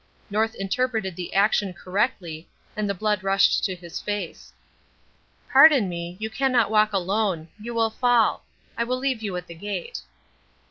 [0.31, 4.51] North interpreted the action correctly, and the blood rushed to his face.
[5.51, 8.43] "Pardon me, you cannot walk alone; you will fall.
[8.75, 9.99] I will leave you at the gate."